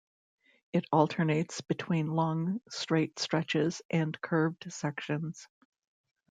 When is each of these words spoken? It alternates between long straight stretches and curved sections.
It 0.73 0.83
alternates 0.91 1.61
between 1.61 2.07
long 2.07 2.59
straight 2.69 3.19
stretches 3.19 3.83
and 3.91 4.19
curved 4.19 4.73
sections. 4.73 5.47